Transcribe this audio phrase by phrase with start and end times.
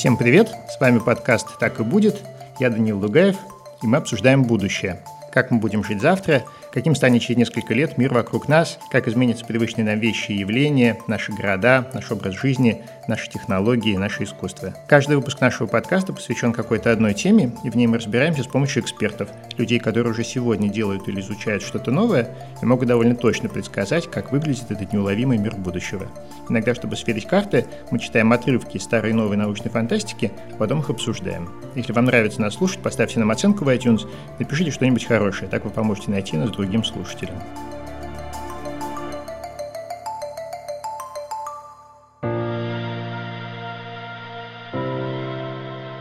[0.00, 2.22] Всем привет, с вами подкаст «Так и будет»,
[2.58, 3.36] я Данил Лугаев,
[3.82, 5.02] и мы обсуждаем будущее.
[5.30, 6.42] Как мы будем жить завтра–
[6.72, 10.98] каким станет через несколько лет мир вокруг нас, как изменятся привычные нам вещи и явления,
[11.06, 14.72] наши города, наш образ жизни, наши технологии, наше искусство.
[14.88, 18.82] Каждый выпуск нашего подкаста посвящен какой-то одной теме, и в ней мы разбираемся с помощью
[18.82, 22.30] экспертов, людей, которые уже сегодня делают или изучают что-то новое
[22.62, 26.06] и могут довольно точно предсказать, как выглядит этот неуловимый мир будущего.
[26.48, 30.88] Иногда, чтобы сверить карты, мы читаем отрывки старой и новой научной фантастики, а потом их
[30.88, 31.50] обсуждаем.
[31.74, 34.08] Если вам нравится нас слушать, поставьте нам оценку в iTunes,
[34.38, 37.36] напишите что-нибудь хорошее, так вы поможете найти нас другим слушателям.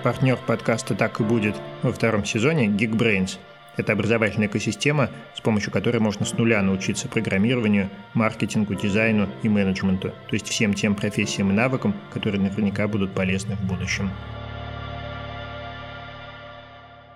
[0.04, 3.38] Партнер подкаста «Так и будет» во втором сезоне Geekbrains.
[3.76, 10.10] Это образовательная экосистема, с помощью которой можно с нуля научиться программированию, маркетингу, дизайну и менеджменту,
[10.10, 14.10] то есть всем тем профессиям и навыкам, которые наверняка будут полезны в будущем.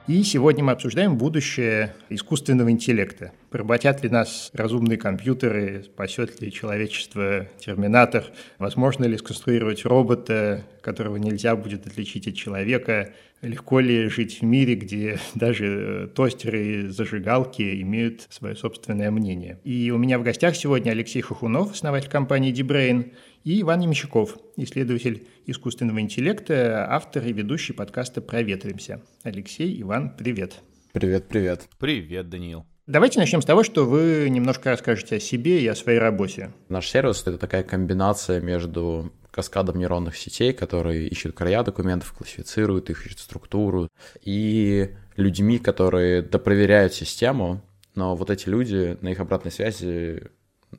[0.05, 3.31] И сегодня мы обсуждаем будущее искусственного интеллекта.
[3.49, 8.25] Поработят ли нас разумные компьютеры, спасет ли человечество терминатор,
[8.57, 14.75] возможно ли сконструировать робота, которого нельзя будет отличить от человека, легко ли жить в мире,
[14.75, 19.59] где даже э, тостеры и зажигалки имеют свое собственное мнение.
[19.63, 25.27] И у меня в гостях сегодня Алексей Хохунов, основатель компании DeBrain, и Иван Немещуков, исследователь
[25.45, 29.01] искусственного интеллекта, автор и ведущий подкаста «Проветримся».
[29.23, 30.61] Алексей, Иван, привет.
[30.93, 31.67] Привет, привет.
[31.77, 32.65] Привет, Даниил.
[32.87, 36.51] Давайте начнем с того, что вы немножко расскажете о себе и о своей работе.
[36.69, 43.05] Наш сервис— это такая комбинация между каскадом нейронных сетей, которые ищут края документов, классифицируют их,
[43.05, 43.87] ищут структуру,
[44.21, 47.61] и людьми, которые допроверяют систему,
[47.95, 50.23] но вот эти люди на их обратной связи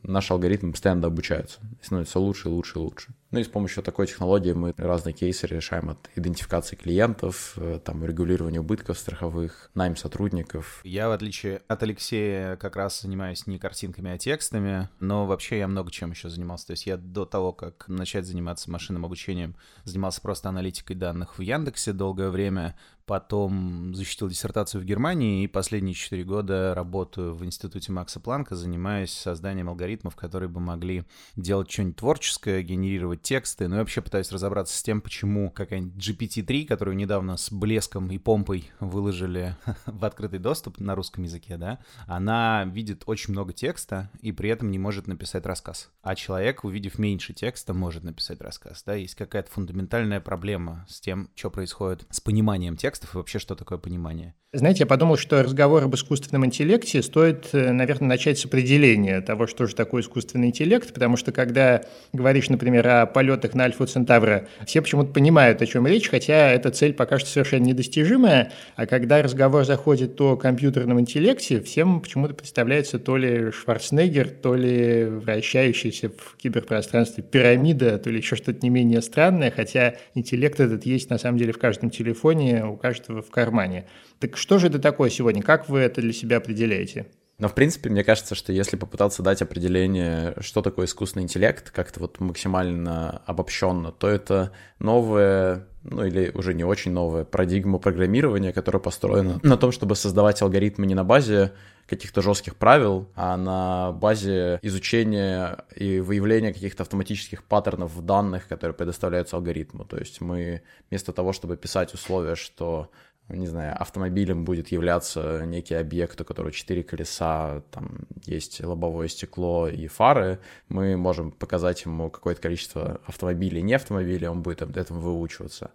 [0.03, 3.15] наши алгоритмы постоянно обучаются, становятся лучше, лучше, лучше.
[3.31, 8.05] Ну и с помощью такой технологии мы разные кейсы решаем от идентификации клиентов, э, там,
[8.05, 10.81] регулирования убытков страховых, найм сотрудников.
[10.85, 15.67] Я, в отличие от Алексея, как раз занимаюсь не картинками, а текстами, но вообще я
[15.67, 16.69] много чем еще занимался.
[16.69, 21.43] То есть я до того, как начать заниматься машинным обучением, занимался просто аналитикой данных в
[21.43, 22.77] Яндексе долгое время,
[23.07, 29.13] потом защитил диссертацию в Германии и последние четыре года работаю в институте Макса Планка, занимаясь
[29.13, 31.05] созданием алгоритмов, которые бы могли
[31.37, 36.67] делать что-нибудь творческое, генерировать тексты, ну и вообще пытаюсь разобраться с тем, почему какая-нибудь GPT-3,
[36.67, 42.65] которую недавно с блеском и помпой выложили в открытый доступ на русском языке, да, она
[42.65, 45.91] видит очень много текста и при этом не может написать рассказ.
[46.03, 51.31] А человек, увидев меньше текста, может написать рассказ, да, есть какая-то фундаментальная проблема с тем,
[51.35, 54.35] что происходит с пониманием текстов и вообще, что такое понимание.
[54.55, 59.49] Знаете, я подумал, что разговор об искусственном интеллекте стоит, э, наверное, начать с определения того,
[59.49, 61.83] что же такое искусственный интеллект, потому что когда
[62.13, 66.71] говоришь, например, о полетах на Альфу Центавра, все почему-то понимают, о чем речь, хотя эта
[66.71, 72.99] цель пока что совершенно недостижимая, а когда разговор заходит о компьютерном интеллекте, всем почему-то представляется
[72.99, 79.03] то ли Шварценеггер, то ли вращающийся в киберпространстве пирамида, то ли еще что-то не менее
[79.03, 83.87] странное, хотя интеллект этот есть на самом деле в каждом телефоне, у каждого в кармане.
[84.21, 85.43] Так что же это такое сегодня?
[85.43, 87.07] Как вы это для себя определяете?
[87.39, 92.01] Но, в принципе, мне кажется, что если попытаться дать определение, что такое искусственный интеллект, как-то
[92.01, 98.81] вот максимально обобщенно, то это новая, ну или уже не очень новая парадигма программирования, которая
[98.81, 101.53] построена на том, чтобы создавать алгоритмы не на базе
[101.87, 108.75] каких-то жестких правил, а на базе изучения и выявления каких-то автоматических паттернов в данных, которые
[108.75, 109.85] предоставляются алгоритму.
[109.85, 112.91] То есть мы вместо того, чтобы писать условия, что
[113.29, 119.69] не знаю, автомобилем будет являться некий объект, у которого четыре колеса, там есть лобовое стекло
[119.69, 125.71] и фары, мы можем показать ему какое-то количество автомобилей, не автомобилей, он будет этому выучиваться.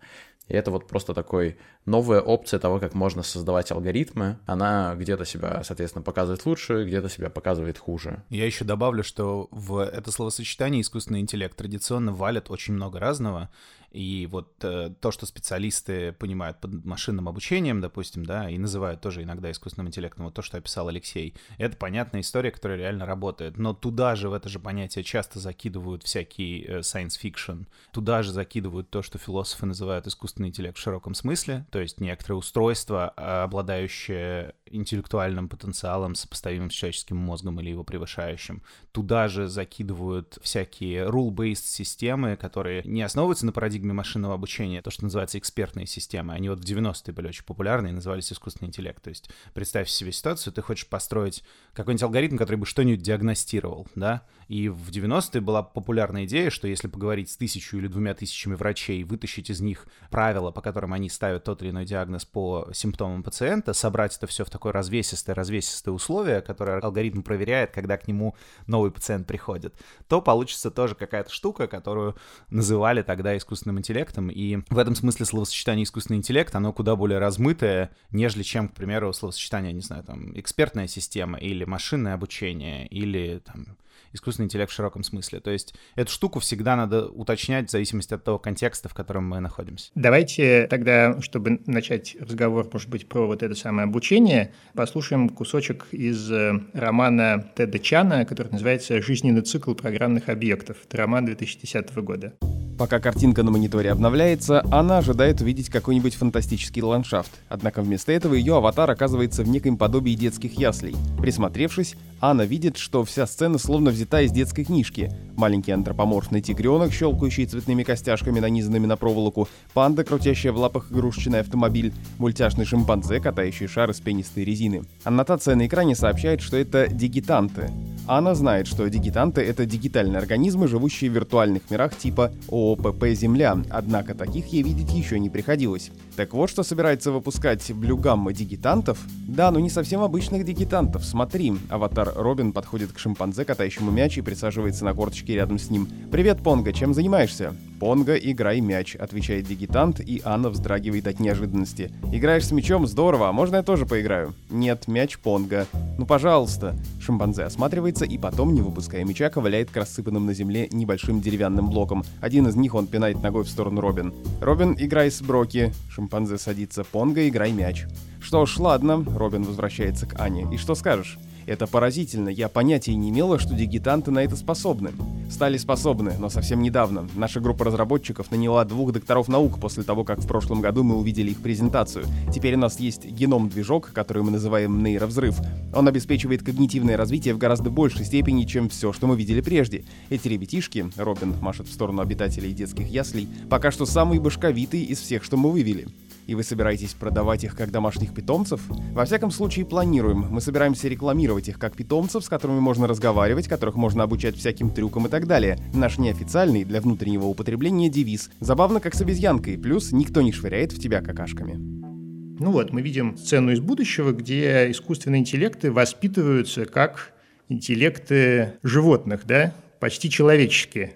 [0.49, 4.39] И это вот просто такой новая опция того, как можно создавать алгоритмы.
[4.47, 8.23] Она где-то себя, соответственно, показывает лучше, где-то себя показывает хуже.
[8.29, 13.49] Я еще добавлю, что в это словосочетание искусственный интеллект традиционно валят очень много разного.
[13.91, 19.23] И вот э, то, что специалисты понимают под машинным обучением, допустим, да, и называют тоже
[19.23, 23.57] иногда искусственным интеллектом, вот то, что описал Алексей, это понятная история, которая реально работает.
[23.57, 28.31] Но туда же, в это же понятие часто закидывают всякий э, science fiction, туда же
[28.31, 34.53] закидывают то, что философы называют искусственный интеллект в широком смысле, то есть некоторое устройство, обладающее
[34.71, 38.61] интеллектуальным потенциалом, сопоставимым с человеческим мозгом или его превышающим.
[38.91, 45.03] Туда же закидывают всякие rule-based системы, которые не основываются на парадигме машинного обучения, то, что
[45.03, 46.33] называется экспертные системы.
[46.33, 49.01] Они вот в 90-е были очень популярны и назывались искусственный интеллект.
[49.01, 51.43] То есть представь себе ситуацию, ты хочешь построить
[51.73, 56.87] какой-нибудь алгоритм, который бы что-нибудь диагностировал, да, и в 90-е была популярная идея, что если
[56.87, 61.43] поговорить с тысячу или двумя тысячами врачей, вытащить из них правила, по которым они ставят
[61.43, 66.41] тот или иной диагноз по симптомам пациента, собрать это все в такое развесистое, развесистое условие,
[66.41, 68.35] которое алгоритм проверяет, когда к нему
[68.67, 69.73] новый пациент приходит,
[70.09, 72.17] то получится тоже какая-то штука, которую
[72.49, 74.29] называли тогда искусственным интеллектом.
[74.29, 79.13] И в этом смысле словосочетание искусственный интеллект, оно куда более размытое, нежели чем, к примеру,
[79.13, 83.77] словосочетание, не знаю, там, экспертная система или машинное обучение или там
[84.13, 85.39] искусственный интеллект в широком смысле.
[85.39, 89.39] То есть эту штуку всегда надо уточнять в зависимости от того контекста, в котором мы
[89.39, 89.91] находимся.
[89.95, 96.31] Давайте тогда, чтобы начать разговор, может быть, про вот это самое обучение, послушаем кусочек из
[96.31, 100.77] э, романа Теда Чана, который называется «Жизненный цикл программных объектов».
[100.85, 102.33] Это роман 2010 года.
[102.79, 107.29] Пока картинка на мониторе обновляется, она ожидает увидеть какой-нибудь фантастический ландшафт.
[107.49, 110.95] Однако вместо этого ее аватар оказывается в неком подобии детских яслей.
[111.19, 115.11] Присмотревшись, Анна видит, что вся сцена словно взята из детской книжки.
[115.35, 121.93] Маленький антропоморфный тигренок, щелкающий цветными костяшками, нанизанными на проволоку, панда, крутящая в лапах игрушечный автомобиль,
[122.17, 124.83] мультяшный шимпанзе, катающий шар из пенистой резины.
[125.03, 127.69] Аннотация на экране сообщает, что это дигитанты.
[128.07, 134.15] Анна знает, что дигитанты— это дигитальные организмы, живущие в виртуальных мирах типа ООПП «Земля», однако
[134.15, 135.91] таких ей видеть еще не приходилось.
[136.15, 138.99] Так вот, что собирается выпускать блюгамма дигитантов?
[139.27, 141.05] Да, но не совсем обычных дигитантов.
[141.05, 145.87] Смотри, аватар Робин подходит к шимпанзе, катающему мяч, и присаживается на корточке рядом с ним.
[146.11, 151.91] «Привет, Понга, чем занимаешься?» «Понга, играй мяч»,— отвечает дигитант, и Анна вздрагивает от неожиданности.
[152.11, 152.85] «Играешь с мячом?
[152.85, 155.65] Здорово, а можно я тоже поиграю?» «Нет, мяч Понга».
[155.97, 156.75] «Ну, пожалуйста».
[157.09, 162.03] Шимпанзе осматривается и потом, не выпуская мяча, ковыляет к рассыпанным на земле небольшим деревянным блокам.
[162.21, 164.13] Один из них он пинает ногой в сторону Робин.
[164.41, 165.73] «Робин, играй с Броки».
[165.89, 166.83] Шимпанзе садится.
[166.83, 167.87] «Понга, играй мяч».
[168.21, 170.47] «Что ж, ладно»,— Робин возвращается к Ане.
[170.53, 171.17] «И что скажешь?»
[171.49, 174.91] Это поразительно, я понятия не имела, что дигитанты на это способны.
[175.31, 177.09] Стали способны, но совсем недавно.
[177.15, 181.31] Наша группа разработчиков наняла двух докторов наук после того, как в прошлом году мы увидели
[181.31, 182.05] их презентацию.
[182.31, 185.39] Теперь у нас есть геном-движок, который мы называем нейровзрыв.
[185.73, 189.85] Он обеспечивает когнитивное развитие в гораздо большей степени, чем все, что мы видели прежде.
[190.11, 195.23] Эти ребятишки, Робин машет в сторону обитателей детских яслей, пока что самые башковитые из всех,
[195.23, 195.87] что мы вывели.
[196.29, 198.61] И вы собираетесь продавать их как домашних питомцев?
[198.93, 200.27] Во всяком случае, планируем.
[200.29, 205.07] Мы собираемся рекламировать их как питомцев, с которыми можно разговаривать, которых можно обучать всяким трюкам
[205.07, 205.57] и так далее.
[205.73, 208.29] Наш неофициальный для внутреннего употребления девиз.
[208.41, 211.55] Забавно, как с обезьянкой, плюс никто не швыряет в тебя какашками.
[211.55, 217.11] Ну вот, мы видим сцену из будущего, где искусственные интеллекты воспитываются как
[217.47, 220.93] интеллекты животных, да, почти человеческие.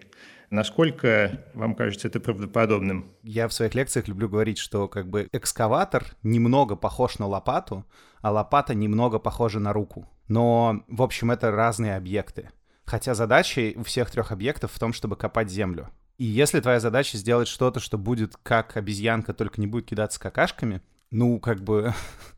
[0.53, 3.07] Насколько вам кажется это правдоподобным?
[3.23, 7.87] Я в своих лекциях люблю говорить, что как бы экскаватор немного похож на лопату,
[8.21, 10.07] а лопата немного похожа на руку.
[10.27, 12.51] Но, в общем, это разные объекты.
[12.85, 15.89] Хотя задача у всех трех объектов в том, чтобы копать землю.
[16.19, 20.83] И если твоя задача сделать что-то, что будет как обезьянка, только не будет кидаться какашками,
[21.09, 21.95] ну, как бы...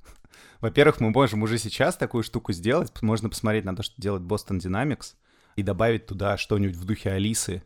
[0.61, 2.93] Во-первых, мы можем уже сейчас такую штуку сделать.
[3.01, 5.15] Можно посмотреть на то, что делает Boston Dynamics,
[5.57, 7.61] и добавить туда что-нибудь в духе Алисы,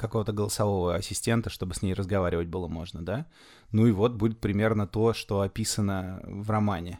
[0.00, 3.26] какого-то голосового ассистента, чтобы с ней разговаривать было можно, да?
[3.70, 6.98] Ну и вот будет примерно то, что описано в романе.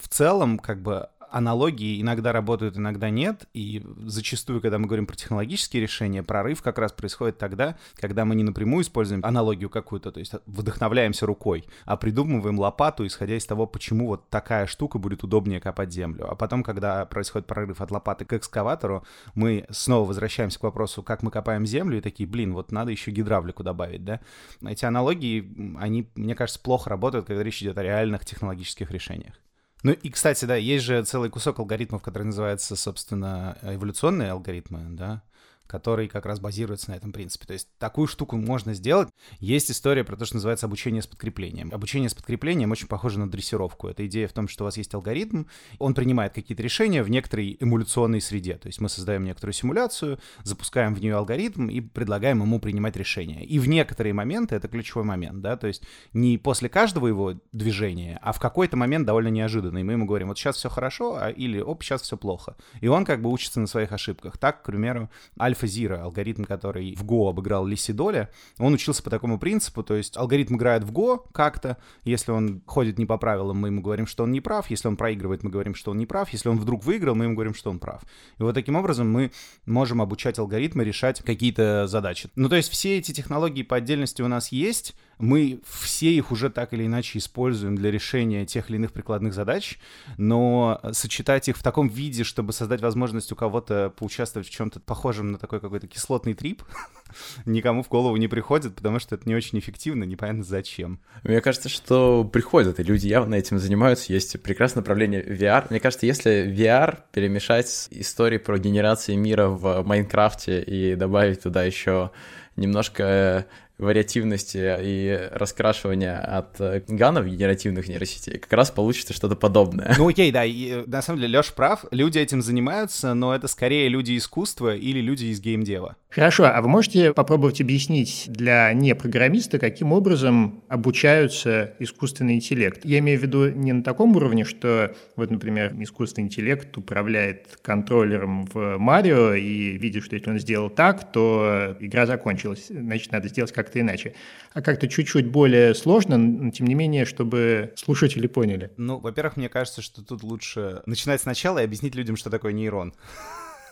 [0.00, 5.16] В целом, как бы аналогии иногда работают, иногда нет, и зачастую, когда мы говорим про
[5.16, 10.20] технологические решения, прорыв как раз происходит тогда, когда мы не напрямую используем аналогию какую-то, то
[10.20, 15.60] есть вдохновляемся рукой, а придумываем лопату, исходя из того, почему вот такая штука будет удобнее
[15.60, 16.30] копать землю.
[16.30, 19.04] А потом, когда происходит прорыв от лопаты к экскаватору,
[19.34, 23.10] мы снова возвращаемся к вопросу, как мы копаем землю, и такие, блин, вот надо еще
[23.10, 24.20] гидравлику добавить, да?
[24.64, 29.34] Эти аналогии, они, мне кажется, плохо работают, когда речь идет о реальных технологических решениях.
[29.84, 35.22] Ну и, кстати, да, есть же целый кусок алгоритмов, который называется, собственно, эволюционные алгоритмы, да,
[35.66, 37.46] который как раз базируется на этом принципе.
[37.46, 39.08] То есть такую штуку можно сделать.
[39.40, 41.70] Есть история про то, что называется обучение с подкреплением.
[41.72, 43.88] Обучение с подкреплением очень похоже на дрессировку.
[43.88, 45.44] Это идея в том, что у вас есть алгоритм,
[45.78, 48.54] он принимает какие-то решения в некоторой эмуляционной среде.
[48.54, 53.44] То есть мы создаем некоторую симуляцию, запускаем в нее алгоритм и предлагаем ему принимать решения.
[53.44, 58.18] И в некоторые моменты, это ключевой момент, да, то есть не после каждого его движения,
[58.22, 59.78] а в какой-то момент довольно неожиданно.
[59.78, 62.56] И мы ему говорим, вот сейчас все хорошо, а, или оп, сейчас все плохо.
[62.80, 64.38] И он как бы учится на своих ошибках.
[64.38, 69.38] Так, к примеру, Альфа AlphaZero, алгоритм, который в Go обыграл Лисидоля, он учился по такому
[69.38, 73.68] принципу, то есть алгоритм играет в Go как-то, если он ходит не по правилам, мы
[73.68, 76.30] ему говорим, что он не прав, если он проигрывает, мы говорим, что он не прав,
[76.30, 78.02] если он вдруг выиграл, мы ему говорим, что он прав.
[78.38, 79.32] И вот таким образом мы
[79.66, 82.28] можем обучать алгоритмы решать какие-то задачи.
[82.36, 86.50] Ну, то есть все эти технологии по отдельности у нас есть, мы все их уже
[86.50, 89.78] так или иначе используем для решения тех или иных прикладных задач,
[90.16, 95.32] но сочетать их в таком виде, чтобы создать возможность у кого-то поучаствовать в чем-то похожем
[95.32, 96.62] на такой какой-то кислотный трип,
[97.46, 101.00] никому в голову не приходит, потому что это не очень эффективно, непонятно зачем.
[101.22, 104.12] Мне кажется, что приходят, и люди явно этим занимаются.
[104.12, 105.66] Есть прекрасное направление VR.
[105.70, 112.10] Мне кажется, если VR перемешать истории про генерации мира в Майнкрафте и добавить туда еще
[112.56, 113.46] немножко
[113.78, 119.94] вариативности и раскрашивания от э, ганов генеративных нейросетей, как раз получится что-то подобное.
[119.98, 123.48] Ну окей, да, и, э, на самом деле Лёш прав, люди этим занимаются, но это
[123.48, 125.96] скорее люди искусства или люди из геймдева.
[126.08, 132.84] Хорошо, а вы можете попробовать объяснить для непрограммиста, каким образом обучаются искусственный интеллект?
[132.84, 138.46] Я имею в виду не на таком уровне, что вот, например, искусственный интеллект управляет контроллером
[138.46, 143.50] в Марио и видит, что если он сделал так, то игра закончилась, значит, надо сделать
[143.50, 144.14] как как-то иначе,
[144.52, 148.70] а как-то чуть-чуть более сложно, но тем не менее, чтобы слушатели поняли.
[148.76, 152.94] Ну, во-первых, мне кажется, что тут лучше начинать сначала и объяснить людям, что такое нейрон.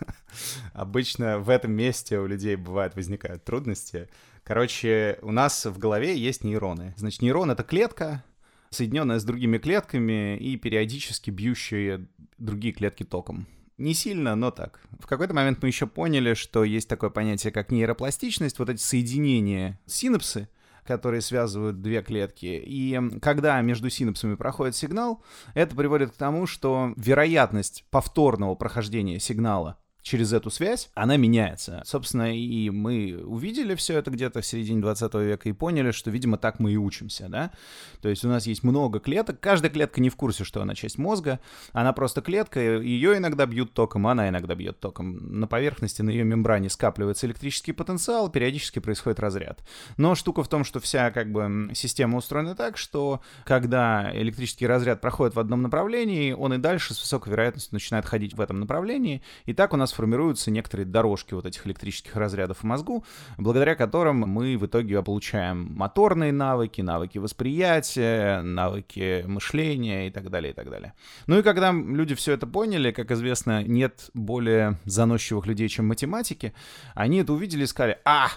[0.73, 4.09] Обычно в этом месте у людей бывает возникают трудности.
[4.45, 6.95] Короче, у нас в голове есть нейроны.
[6.97, 8.25] Значит, нейрон— это клетка,
[8.71, 12.07] соединенная с другими клетками и периодически бьющая
[12.39, 13.47] другие клетки током.
[13.79, 14.81] Не сильно, но так.
[15.01, 19.81] В какой-то момент мы еще поняли, что есть такое понятие, как нейропластичность, вот эти соединения
[19.87, 20.49] синапсы,
[20.85, 22.63] которые связывают две клетки.
[22.65, 25.23] И когда между синапсами проходит сигнал,
[25.55, 31.83] это приводит к тому, что вероятность повторного прохождения сигнала через эту связь, она меняется.
[31.85, 36.37] Собственно, и мы увидели все это где-то в середине 20 века и поняли, что, видимо,
[36.37, 37.53] так мы и учимся, да.
[38.01, 40.99] То есть у нас есть много клеток, каждая клетка не в курсе, что она часть
[40.99, 41.39] мозга,
[41.73, 45.41] она просто клетка, ее иногда бьют током, она иногда бьет током.
[45.41, 49.65] На поверхности, на ее мембране скапливается электрический потенциал, периодически происходит разряд.
[49.97, 55.01] Но штука в том, что вся как бы система устроена так, что когда электрический разряд
[55.01, 59.23] проходит в одном направлении, он и дальше с высокой вероятностью начинает ходить в этом направлении,
[59.47, 63.05] и так у нас формируются некоторые дорожки вот этих электрических разрядов в мозгу,
[63.39, 70.53] благодаря которым мы в итоге получаем моторные навыки, навыки восприятия, навыки мышления и так далее,
[70.53, 70.95] и так далее.
[71.27, 76.53] Ну и когда люди все это поняли, как известно, нет более заносчивых людей, чем математики,
[76.95, 78.29] они это увидели и сказали, а,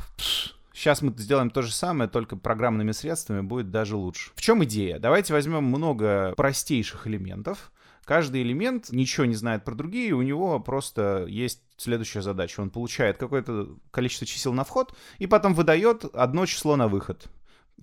[0.76, 4.32] Сейчас мы сделаем то же самое, только программными средствами будет даже лучше.
[4.36, 5.00] В чем идея?
[5.00, 7.72] Давайте возьмем много простейших элементов,
[8.06, 12.62] Каждый элемент ничего не знает про другие, у него просто есть следующая задача.
[12.62, 17.28] Он получает какое-то количество чисел на вход и потом выдает одно число на выход.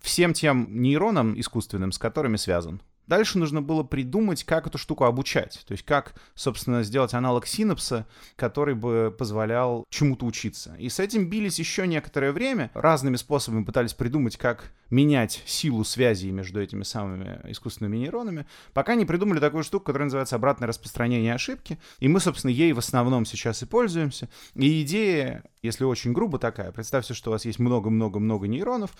[0.00, 2.80] Всем тем нейронам искусственным, с которыми связан.
[3.06, 5.62] Дальше нужно было придумать, как эту штуку обучать.
[5.66, 8.06] То есть как, собственно, сделать аналог синапса,
[8.36, 10.74] который бы позволял чему-то учиться.
[10.78, 12.70] И с этим бились еще некоторое время.
[12.74, 19.06] Разными способами пытались придумать, как менять силу связи между этими самыми искусственными нейронами, пока не
[19.06, 21.78] придумали такую штуку, которая называется обратное распространение ошибки.
[21.98, 24.28] И мы, собственно, ей в основном сейчас и пользуемся.
[24.54, 28.92] И идея, если очень грубо такая, представьте, что у вас есть много-много-много нейронов,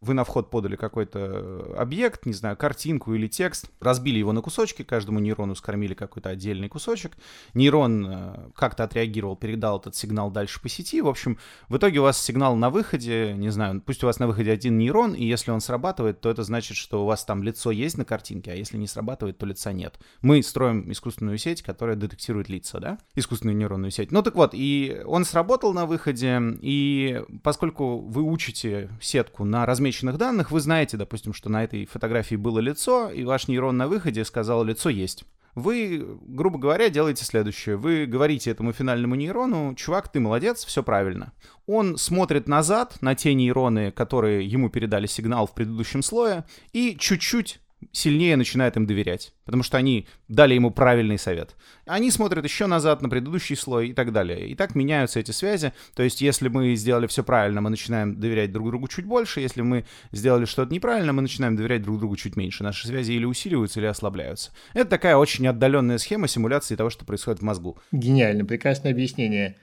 [0.00, 4.42] вы на вход подали какой-то э, объект, не знаю, картинку или текст, разбили его на
[4.42, 7.16] кусочки, каждому нейрону скормили какой-то отдельный кусочек,
[7.54, 11.38] нейрон э, как-то отреагировал, передал этот сигнал дальше по сети, в общем,
[11.68, 14.78] в итоге у вас сигнал на выходе, не знаю, пусть у вас на выходе один
[14.78, 18.04] нейрон, и если он срабатывает, то это значит, что у вас там лицо есть на
[18.04, 19.98] картинке, а если не срабатывает, то лица нет.
[20.22, 24.12] Мы строим искусственную сеть, которая детектирует лица, да, искусственную нейронную сеть.
[24.12, 29.87] Ну так вот, и он сработал на выходе, и поскольку вы учите сетку на размер
[29.88, 33.88] размеченных данных вы знаете, допустим, что на этой фотографии было лицо, и ваш нейрон на
[33.88, 35.24] выходе сказал «лицо есть».
[35.54, 37.76] Вы, грубо говоря, делаете следующее.
[37.76, 41.32] Вы говорите этому финальному нейрону, чувак, ты молодец, все правильно.
[41.66, 47.60] Он смотрит назад на те нейроны, которые ему передали сигнал в предыдущем слое, и чуть-чуть
[47.92, 51.56] сильнее начинает им доверять, потому что они дали ему правильный совет.
[51.86, 54.48] Они смотрят еще назад на предыдущий слой и так далее.
[54.48, 55.72] И так меняются эти связи.
[55.94, 59.40] То есть, если мы сделали все правильно, мы начинаем доверять друг другу чуть больше.
[59.40, 62.64] Если мы сделали что-то неправильно, мы начинаем доверять друг другу чуть меньше.
[62.64, 64.52] Наши связи или усиливаются, или ослабляются.
[64.74, 67.78] Это такая очень отдаленная схема симуляции того, что происходит в мозгу.
[67.92, 69.56] Гениально, прекрасное объяснение.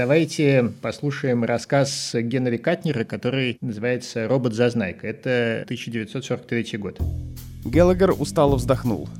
[0.00, 5.06] Давайте послушаем рассказ Генри Катнера, который называется «Робот-зазнайка».
[5.06, 6.98] Это 1943 год.
[7.66, 9.10] Геллагер устало вздохнул.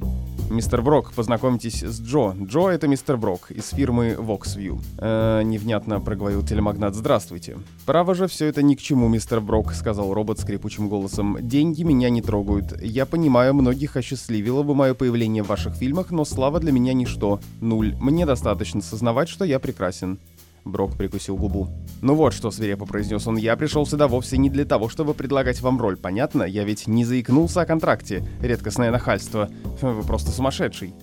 [0.49, 2.35] Мистер Брок, познакомьтесь с Джо.
[2.43, 4.81] Джо— это мистер Брок из фирмы Voxview.
[4.97, 7.59] Э, невнятно проговорил телемагнат «Здравствуйте».
[7.85, 11.37] «Право же, все это ни к чему, мистер Брок»,— сказал робот скрипучим голосом.
[11.43, 12.81] «Деньги меня не трогают.
[12.81, 17.39] Я понимаю, многих осчастливило бы мое появление в ваших фильмах, но слава для меня ничто.
[17.61, 17.95] Нуль.
[18.01, 20.19] Мне достаточно сознавать, что я прекрасен».
[20.65, 21.69] Брок прикусил губу.
[22.03, 25.61] «Ну вот что»,— свирепо произнес он,— «я пришел сюда вовсе не для того, чтобы предлагать
[25.61, 26.43] вам роль, понятно?
[26.43, 28.27] Я ведь не заикнулся о контракте.
[28.41, 29.49] Редкостное нахальство.
[29.81, 30.95] Вы просто сумасшедший».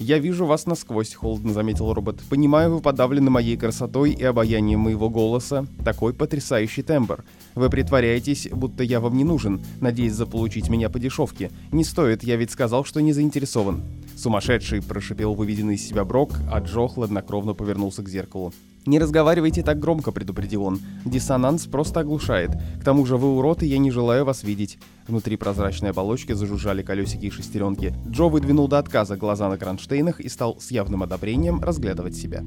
[0.00, 2.20] «Я вижу вас насквозь»,— холодно заметил робот.
[2.30, 5.66] «Понимаю, вы подавлены моей красотой и обаянием моего голоса.
[5.84, 7.22] Такой потрясающий тембр.
[7.54, 11.50] Вы притворяетесь, будто я вам не нужен, надеясь заполучить меня по дешевке.
[11.70, 13.82] Не стоит, я ведь сказал, что не заинтересован».
[14.16, 18.54] «Сумасшедший!»— прошипел выведенный из себя Брок, а Джо хладнокровно повернулся к зеркалу.
[18.86, 20.80] «Не разговаривайте так громко»,— предупредил он.
[21.04, 22.50] «Диссонанс просто оглушает.
[22.80, 24.78] К тому же вы урод, и я не желаю вас видеть».
[25.06, 27.94] Внутри прозрачной оболочки зажужжали колесики и шестеренки.
[28.08, 32.42] Джо выдвинул до отказа глаза на кронштейнах и стал с явным одобрением разглядывать себя.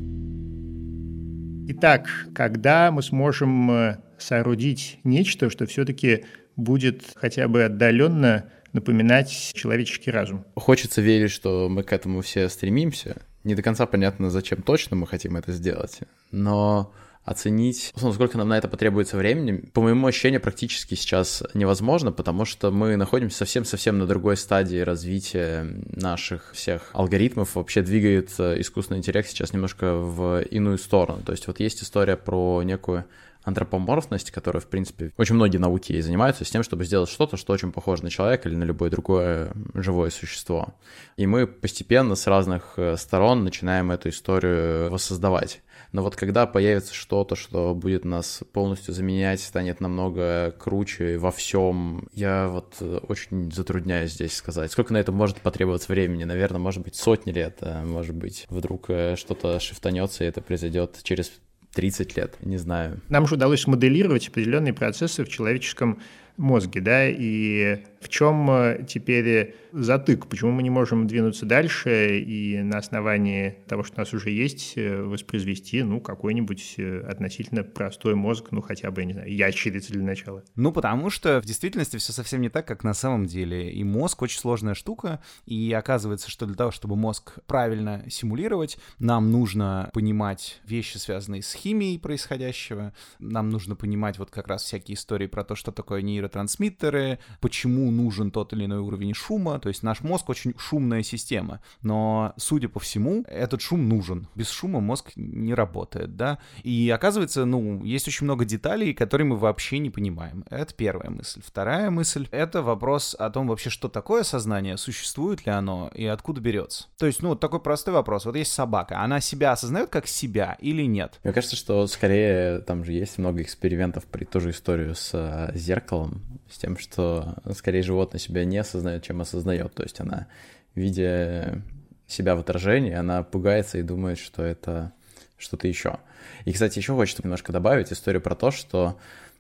[1.66, 6.26] Итак, когда мы сможем э, соорудить нечто, что все-таки
[6.58, 10.46] будет хотя бы отдаленно напоминать человеческий разум?
[10.56, 15.08] Хочется верить, что мы к этому все стремимся, не до конца понятно, зачем точно мы
[15.08, 16.00] хотим это сделать,
[16.32, 16.94] но
[17.26, 22.72] оценить, сколько нам на это потребуется времени, по моему ощущению, практически сейчас невозможно, потому что
[22.72, 27.56] мы находимся совсем-совсем на другой стадии развития наших всех алгоритмов.
[27.56, 31.22] Вообще двигает э, искусственный интеллект сейчас немножко в иную сторону.
[31.26, 33.06] То есть вот есть история про некую
[33.44, 37.72] антропоморфность, которая, в принципе, очень многие науки занимаются с тем, чтобы сделать что-то, что очень
[37.72, 40.76] похоже на человека или на любое другое живое существо.
[41.18, 45.62] И мы постепенно с разных э, сторон начинаем эту историю воссоздавать.
[45.92, 52.08] Но вот когда появится что-то, что будет нас полностью заменять, станет намного круче во всем,
[52.14, 54.72] я вот э, очень затрудняюсь здесь сказать.
[54.72, 56.24] Сколько на это может потребоваться времени?
[56.24, 61.00] Наверное, может быть, сотни лет, а может быть, вдруг э, что-то шифтанется, и это произойдет
[61.04, 61.32] через
[61.74, 63.02] 30 лет, не знаю.
[63.10, 66.00] Нам же удалось моделировать определенные процессы в человеческом
[66.38, 70.28] мозге, да, и в чем э, теперь затык?
[70.28, 74.74] Почему мы не можем двинуться дальше и на основании того, что у нас уже есть,
[74.76, 79.94] э, воспроизвести, ну, какой-нибудь э, относительно простой мозг, ну, хотя бы, я не знаю, ящерица
[79.94, 80.44] для начала?
[80.56, 83.72] Ну, потому что в действительности все совсем не так, как на самом деле.
[83.72, 89.32] И мозг очень сложная штука, и оказывается, что для того, чтобы мозг правильно симулировать, нам
[89.32, 95.28] нужно понимать вещи, связанные с химией происходящего, нам нужно понимать вот как раз всякие истории
[95.28, 100.02] про то, что такое нейротрансмиттеры, почему нужен тот или иной уровень шума, то есть наш
[100.02, 104.28] мозг очень шумная система, но, судя по всему, этот шум нужен.
[104.36, 109.38] Без шума мозг не работает, да, и оказывается, ну, есть очень много деталей, которые мы
[109.38, 110.46] вообще не понимаем.
[110.50, 111.42] Это первая мысль.
[111.46, 116.42] Вторая мысль— это вопрос о том вообще, что такое сознание, существует ли оно и откуда
[116.42, 116.88] берется.
[116.98, 118.26] То есть, ну, такой простой вопрос.
[118.26, 121.20] Вот есть собака, она себя осознает как себя или нет?
[121.24, 125.52] Мне кажется, что скорее там же есть много экспериментов при ту же историю с э,
[125.56, 129.74] зеркалом, с тем, что скорее животное себя не осознает, чем осознает.
[129.74, 130.28] То есть она,
[130.76, 131.62] видя
[132.08, 134.92] себя в отражении, она пугается и думает, что это
[135.38, 136.00] что-то еще.
[136.46, 138.98] И, кстати, еще хочется немножко добавить историю про то, что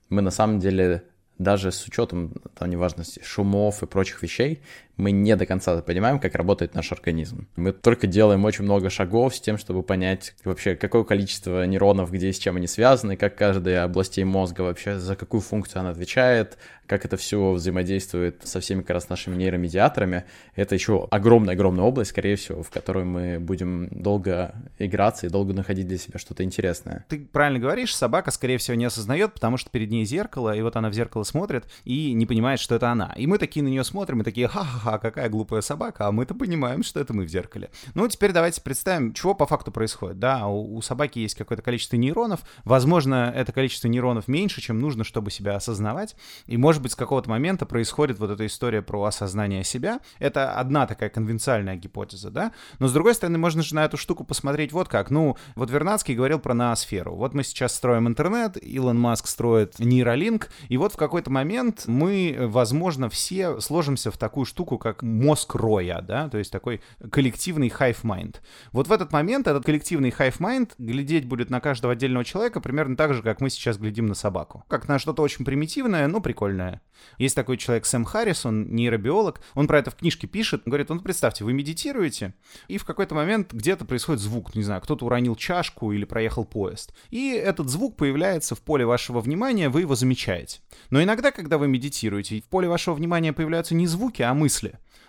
[0.09, 1.03] мы на самом деле
[1.37, 4.61] даже с учетом, там, неважности, шумов и прочих вещей,
[4.97, 7.47] мы не до конца понимаем, как работает наш организм.
[7.55, 12.29] Мы только делаем очень много шагов с тем, чтобы понять вообще, какое количество нейронов, где
[12.29, 16.57] и с чем они связаны, как каждая областей мозга вообще, за какую функцию она отвечает,
[16.85, 20.25] как это все взаимодействует со всеми как раз нашими нейромедиаторами.
[20.55, 25.87] Это еще огромная-огромная область, скорее всего, в которой мы будем долго играться и долго находить
[25.87, 27.05] для себя что-то интересное.
[27.09, 30.75] Ты правильно говоришь, собака, скорее всего, не осознает, потому что перед ней зеркало, и вот
[30.75, 33.13] она в зеркало смотрит и не понимает, что это она.
[33.15, 34.49] И мы такие на нее смотрим, и такие,
[34.83, 37.71] ха-ха-ха, какая глупая собака, а мы-то понимаем, что это мы в зеркале.
[37.93, 40.19] Ну, теперь давайте представим, чего по факту происходит.
[40.19, 45.03] Да, у, у собаки есть какое-то количество нейронов, возможно, это количество нейронов меньше, чем нужно,
[45.03, 46.15] чтобы себя осознавать,
[46.45, 49.99] и, может быть, с какого-то момента происходит вот эта история про осознание себя.
[50.19, 54.23] Это одна такая конвенциальная гипотеза, да, но, с другой стороны, можно же на эту штуку
[54.23, 55.09] посмотреть вот как.
[55.09, 57.15] Ну, вот Вернадский говорил про ноосферу.
[57.15, 62.35] Вот мы сейчас строим интернет, Илон Маск строит нейролинк, и вот в какой-то момент мы,
[62.39, 66.81] возможно, все сложимся в такую штуку, как мозг роя, да, то есть такой
[67.11, 68.37] коллективный hive mind.
[68.71, 72.95] Вот в этот момент этот коллективный hive mind глядеть будет на каждого отдельного человека примерно
[72.95, 74.63] так же, как мы сейчас глядим на собаку.
[74.67, 76.81] Как на что-то очень примитивное, но прикольное.
[77.17, 80.99] Есть такой человек Сэм Харрис, он нейробиолог, он про это в книжке пишет, говорит, ну
[80.99, 82.33] представьте, вы медитируете,
[82.67, 86.93] и в какой-то момент где-то происходит звук, не знаю, кто-то уронил чашку или проехал поезд,
[87.09, 90.59] и этот звук появляется в поле вашего внимания, вы его замечаете.
[90.89, 94.62] Но иногда, когда вы медитируете, в поле вашего внимания появляются не звуки, а мысли.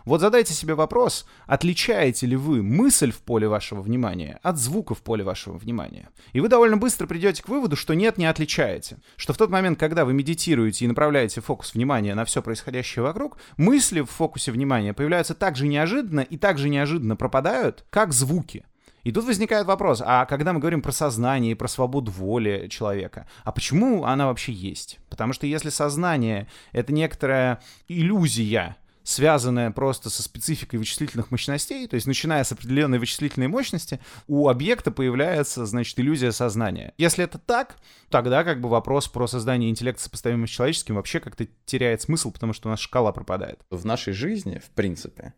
[0.04, 5.02] Вот задайте себе вопрос, отличаете ли вы мысль в поле вашего внимания от звука в
[5.02, 6.10] поле вашего внимания.
[6.34, 8.98] И вы довольно быстро придете к выводу, что нет, не отличаете.
[9.16, 13.38] Что в тот момент, когда вы медитируете и направляете фокус внимания на все происходящее вокруг,
[13.56, 18.66] мысли в фокусе внимания появляются так же неожиданно и так же неожиданно пропадают, как звуки.
[19.04, 23.26] И тут возникает вопрос, а когда мы говорим про сознание и про свободу воли человека,
[23.44, 24.98] а почему она вообще есть?
[25.10, 32.06] Потому что если сознание— это некоторая иллюзия, связанная просто со спецификой вычислительных мощностей, то есть
[32.06, 36.94] начиная с определенной вычислительной мощности, у объекта появляется, значит, иллюзия сознания.
[36.98, 37.76] Если это так,
[38.08, 42.52] тогда как бы вопрос про создание интеллекта сопоставимым с человеческим вообще как-то теряет смысл, потому
[42.52, 43.60] что у нас шкала пропадает.
[43.70, 45.34] В нашей жизни, в принципе,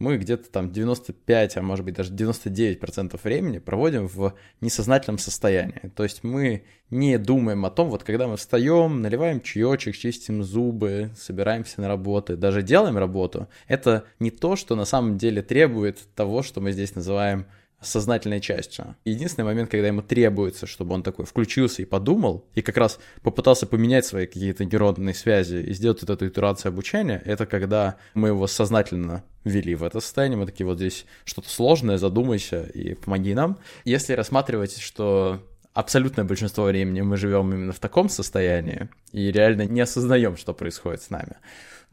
[0.00, 5.92] мы где-то там 95, а может быть даже 99% времени проводим в несознательном состоянии.
[5.94, 11.10] То есть мы не думаем о том, вот когда мы встаем, наливаем чаечек, чистим зубы,
[11.16, 16.42] собираемся на работу, даже делаем работу, это не то, что на самом деле требует того,
[16.42, 17.46] что мы здесь называем
[17.80, 18.96] сознательной частью.
[19.04, 23.66] Единственный момент, когда ему требуется, чтобы он такой включился и подумал, и как раз попытался
[23.66, 28.46] поменять свои какие-то нейронные связи и сделать вот эту итерацию обучения, это когда мы его
[28.46, 33.58] сознательно ввели в это состояние, мы такие вот здесь что-то сложное, задумайся и помоги нам.
[33.84, 39.80] Если рассматривать, что абсолютное большинство времени мы живем именно в таком состоянии и реально не
[39.80, 41.36] осознаем, что происходит с нами,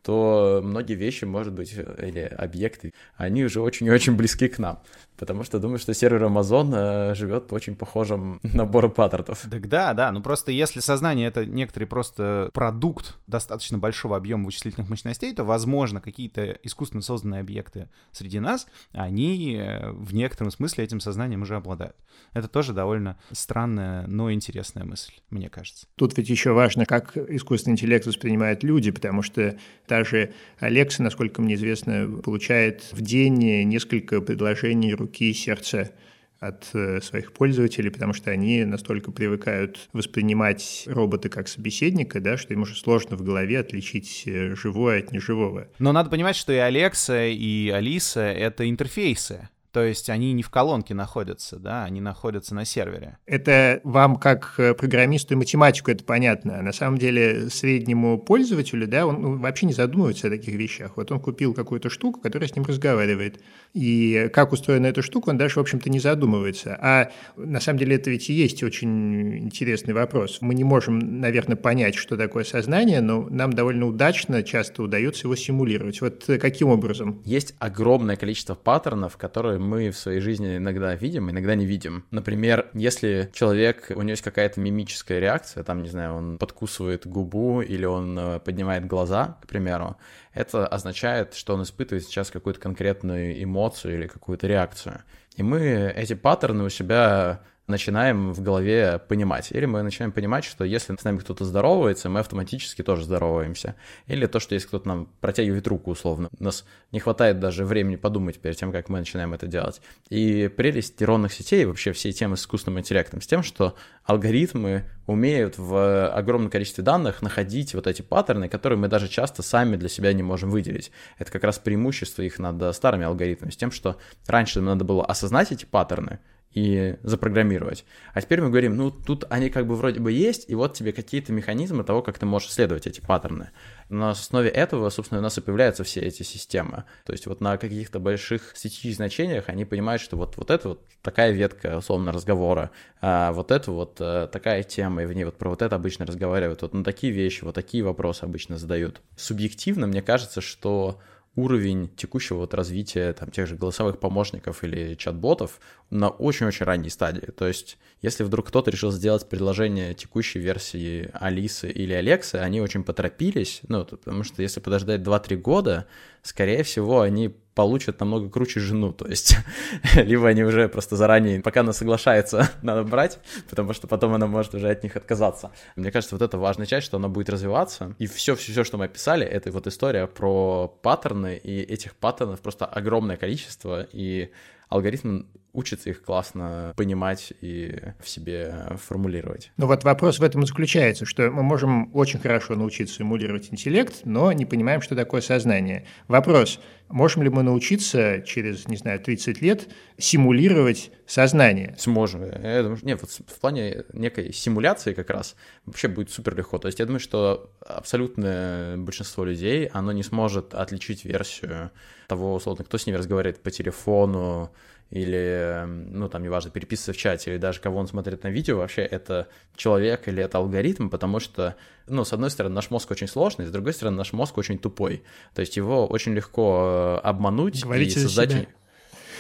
[0.02, 4.82] то многие вещи, может быть, или объекты, они уже очень и очень близки к нам
[5.18, 9.46] потому что думаю, что сервер Amazon э, живет по очень похожим набору паттернов.
[9.50, 14.90] Так да, да, ну просто если сознание— это некоторый просто продукт достаточно большого объема вычислительных
[14.90, 21.00] мощностей, то, возможно, какие-то искусственно созданные объекты среди нас, они э, в некотором смысле этим
[21.00, 21.96] сознанием уже обладают.
[22.34, 25.88] Это тоже довольно странная, но интересная мысль, мне кажется.
[25.96, 31.56] Тут ведь еще важно, как искусственный интеллект воспринимают люди, потому что даже Алекса, насколько мне
[31.56, 35.92] известно, получает в день несколько предложений руки и сердца
[36.40, 42.54] от э, своих пользователей, потому что они настолько привыкают воспринимать робота как собеседника, да, что
[42.54, 45.68] им уже сложно в голове отличить э, живое от неживого.
[45.80, 49.50] Но надо понимать, что и Алекса, и Алиса— это интерфейсы.
[49.78, 53.20] То есть они не в колонке находятся, да, они находятся на сервере.
[53.28, 56.64] Это вам как э, программисту и математику это понятно.
[56.64, 60.94] На самом деле среднему пользователю, да, он ну, вообще не задумывается о таких вещах.
[60.98, 63.40] Вот он купил какую-то штуку, которая с ним разговаривает.
[63.76, 66.76] И как устроена эта штука, он даже, в общем-то, не задумывается.
[66.82, 70.40] А на самом деле это ведь и есть очень интересный вопрос.
[70.42, 75.36] Мы не можем, наверное, понять, что такое сознание, но нам довольно удачно часто удается его
[75.36, 76.02] симулировать.
[76.02, 77.22] Вот э, каким образом?
[77.26, 82.06] Есть огромное количество паттернов, которые мы в своей жизни иногда видим, иногда не видим.
[82.12, 87.62] Например, если человек, у него есть какая-то мимическая реакция, там, не знаю, он подкусывает губу
[87.62, 89.98] или он э, поднимает глаза, к примеру,
[90.34, 95.04] это означает, что он испытывает сейчас какую-то конкретную эмоцию или какую-то реакцию.
[95.36, 99.52] И мы эти паттерны у себя начинаем в голове понимать.
[99.52, 103.76] Или мы начинаем понимать, что если с нами кто-то здоровается, мы автоматически тоже здороваемся.
[104.08, 106.30] Или то, что если кто-то нам протягивает руку условно.
[106.40, 109.82] У нас не хватает даже времени подумать перед тем, как мы начинаем это делать.
[110.10, 113.76] И прелесть нейронных сетей, вообще все темы с искусственным интеллектом, с тем, что
[114.06, 119.76] алгоритмы умеют в огромном количестве данных находить вот эти паттерны, которые мы даже часто сами
[119.76, 120.92] для себя не можем выделить.
[121.18, 125.06] Это как раз преимущество их над старыми алгоритмами, с тем, что раньше нам надо было
[125.06, 126.20] осознать эти паттерны,
[126.58, 127.86] и запрограммировать.
[128.16, 130.92] А теперь мы говорим, ну, тут они как бы вроде бы есть, и вот тебе
[130.92, 133.52] какие-то механизмы того, как ты можешь исследовать эти паттерны.
[133.90, 136.86] На основе этого, собственно, у нас и появляются все эти системы.
[137.06, 140.82] То есть вот на каких-то больших статистических значениях они понимают, что вот, вот это вот
[141.04, 145.38] такая ветка, условно, разговора, а вот это вот а, такая тема, и в ней вот
[145.38, 149.02] про вот это обычно разговаривают, вот на такие вещи, вот такие вопросы обычно задают.
[149.16, 151.00] Субъективно мне кажется, что
[151.38, 155.60] уровень текущего вот развития там, тех же голосовых помощников или чат-ботов
[155.92, 157.32] на очень-очень ранней стадии.
[157.38, 162.84] То есть, если вдруг кто-то решил сделать предложение текущей версии Алисы или Алексы, они очень
[162.84, 165.88] поторопились, ну, потому что если подождать 2-3 года,
[166.22, 169.36] скорее всего, они получат намного круче жену, то есть
[169.96, 174.54] либо они уже просто заранее, пока она соглашается, надо брать, потому что потом она может
[174.54, 175.52] уже от них отказаться.
[175.76, 178.78] Мне кажется, вот это важная часть, что она будет развиваться, и все, все, все, что
[178.78, 184.30] мы описали, это вот история про паттерны, и этих паттернов просто огромное количество, и
[184.70, 189.52] алгоритм учится их классно понимать и в себе формулировать.
[189.58, 194.02] Ну вот вопрос в этом и заключается, что мы можем очень хорошо научиться эмулировать интеллект,
[194.04, 195.88] но не понимаем, что такое сознание.
[196.08, 201.76] Вопрос, можем ли мы научиться через, не знаю, 30 лет симулировать сознание?
[201.78, 202.24] Сможем.
[202.24, 206.58] Я думаю, нет, вот в плане некой симуляции как раз вообще будет супер легко.
[206.58, 211.72] То есть я думаю, что абсолютное большинство людей, оно не сможет отличить версию
[212.08, 214.52] того, условно, кто с ними разговаривает по телефону,
[214.90, 218.84] или, ну, там, неважно, переписываться в чате, или даже кого он смотрит на видео, вообще
[218.84, 221.56] это человек или это алгоритм, потому что,
[221.88, 225.04] ну, с одной стороны, наш мозг очень сложный, с другой стороны, наш мозг очень тупой.
[225.34, 228.32] То есть его очень легко э, обмануть Говорите и создать...
[228.32, 228.48] себя.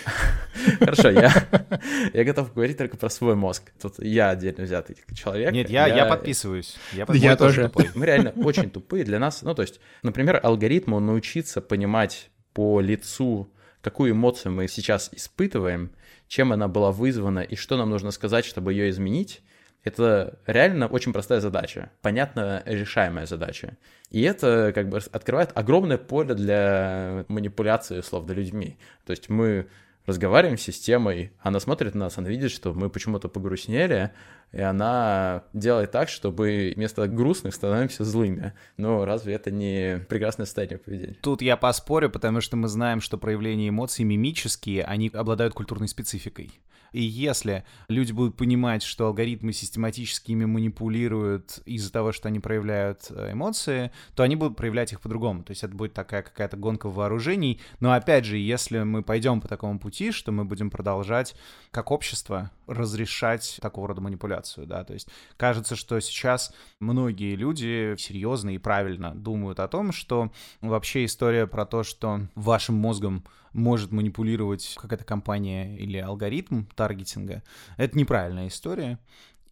[0.80, 1.32] Хорошо, я,
[2.14, 3.72] я готов говорить только про свой мозг.
[3.82, 5.52] Тут я отдельно взятый человек.
[5.52, 6.06] Нет, я, я...
[6.06, 6.78] подписываюсь.
[6.94, 7.66] Я, я тоже.
[7.66, 7.90] Тупой.
[7.94, 9.42] Мы реально очень тупые для нас.
[9.42, 13.52] Ну, то есть, например, алгоритму научиться понимать по лицу
[13.88, 15.92] какую эмоцию мы сейчас испытываем,
[16.28, 19.42] чем она была вызвана и что нам нужно сказать, чтобы ее изменить,
[19.86, 23.78] это реально очень простая задача, понятно решаемая задача.
[24.10, 28.78] И это как бы открывает огромное поле для манипуляции условно людьми.
[29.06, 29.68] То есть мы
[30.06, 34.12] разговариваем с системой, она смотрит на нас, она видит, что мы почему-то погрустнели,
[34.52, 38.54] и она делает так, чтобы вместо грустных становимся злыми.
[38.78, 41.18] Но разве это не прекрасное состояние поведения?
[41.22, 46.52] Тут я поспорю, потому что мы знаем, что проявления эмоций мимические, они обладают культурной спецификой.
[46.92, 53.08] И если люди будут понимать, что алгоритмы систематически ими манипулируют из-за того, что они проявляют
[53.10, 55.44] э, эмоции, то они будут проявлять их по-другому.
[55.44, 57.60] То есть это будет такая какая-то гонка вооружений.
[57.80, 61.36] Но опять же, если мы пойдем по такому пути, что мы будем продолжать
[61.72, 64.02] как общество разрешать такого рода
[64.38, 69.92] манипуляцию, да, то есть кажется, что сейчас многие люди серьезно и правильно думают о том,
[69.92, 73.24] что вообще история про то, что вашим мозгом
[73.54, 77.44] может манипулировать какая-то компания или алгоритм таргетинга,
[77.78, 79.00] это неправильная история,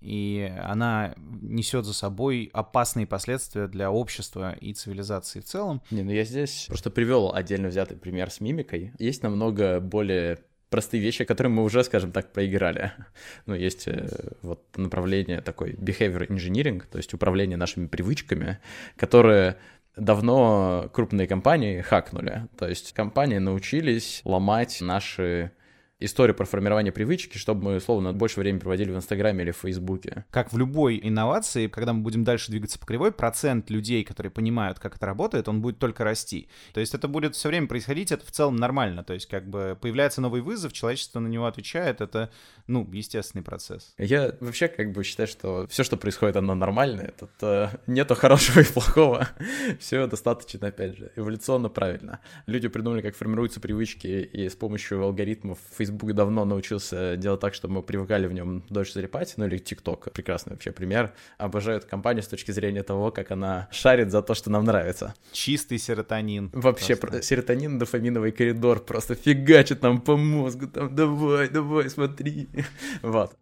[0.02, 5.82] и она несет за собой опасные последствия для общества и цивилизации в целом.
[5.90, 8.92] Не, ну я здесь просто привел отдельно взятый пример с мимикой.
[9.00, 10.40] Есть намного более
[10.76, 12.92] простые вещи, которые мы уже, скажем так, проиграли.
[13.46, 14.10] Ну, есть э,
[14.42, 18.60] вот направление такой behavior engineering, то есть управление нашими привычками,
[18.98, 19.56] которые
[19.96, 22.48] давно крупные компании хакнули.
[22.58, 25.52] То есть компании научились ломать наши
[26.00, 30.26] историю про формирование привычки, чтобы мы, условно, больше времени проводили в Инстаграме или в Фейсбуке.
[30.30, 34.80] Как в любой инновации, когда мы будем дальше двигаться по кривой, процент людей, которые понимают,
[34.80, 36.50] как это работает, он будет только расти.
[36.74, 39.04] То есть это будет все время происходить, это в целом нормально.
[39.04, 42.30] То есть как бы появляется новый вызов, человечество на него отвечает, это,
[42.68, 43.94] ну, естественный процесс.
[43.98, 47.14] Я вообще как бы считаю, что все, что происходит, оно нормальное.
[47.18, 49.30] Тут э, нету хорошего и плохого.
[49.80, 52.20] все достаточно, опять же, эволюционно правильно.
[52.48, 57.76] Люди придумали, как формируются привычки, и с помощью алгоритмов Facebook давно научился делать так, чтобы
[57.76, 61.14] мы привыкали в нем дольше залипать, ну или TikTok, прекрасный вообще пример.
[61.38, 65.14] Обожаю эту компанию с точки зрения того, как она шарит за то, что нам нравится.
[65.32, 66.50] Чистый серотонин.
[66.54, 67.22] Вообще, просто.
[67.22, 72.48] серотонин, дофаминовый коридор просто фигачит нам по мозгу, там, давай, давай, смотри.
[73.02, 73.36] Вот.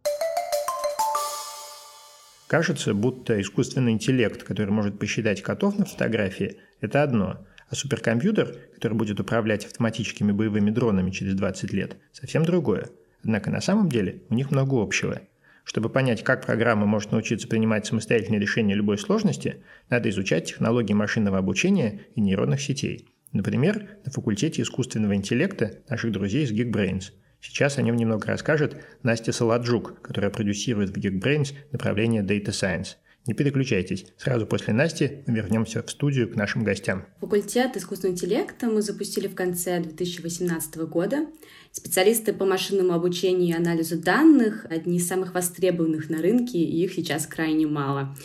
[2.47, 8.93] Кажется, будто искусственный интеллект, который может посчитать котов на фотографии, это одно– а суперкомпьютер, который
[8.93, 12.89] будет управлять автоматическими боевыми дронами через 20 лет, совсем другое.
[13.23, 15.21] Однако на самом деле у них много общего.
[15.63, 21.39] Чтобы понять, как программа может научиться принимать самостоятельные решения любой сложности, надо изучать технологии машинного
[21.39, 23.09] обучения и нейронных сетей.
[23.31, 27.05] Например, на факультете искусственного интеллекта наших друзей из Geekbrains.
[27.41, 32.97] Сейчас о нем немного расскажет Настя Саладжук, которая продюсирует в Geekbrains направление Data Science.
[33.25, 34.05] Не переключайтесь.
[34.17, 37.05] Сразу после Насти мы вернемся в студию к нашим гостям.
[37.21, 41.27] Факультет искусственного интеллекта мы запустили в конце 2018 года.
[41.71, 46.93] Специалисты по машинному обучению и анализу данных– одни из самых востребованных на рынке, и их
[46.93, 48.15] сейчас крайне мало.